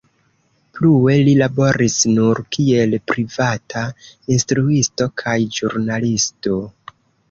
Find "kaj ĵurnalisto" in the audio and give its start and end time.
5.25-6.63